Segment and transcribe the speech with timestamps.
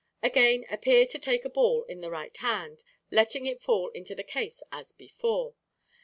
[0.23, 4.23] Again appear to take a ball in the right hand, letting it fall into the
[4.23, 5.53] case as before.